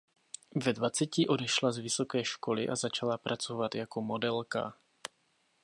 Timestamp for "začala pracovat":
2.75-3.75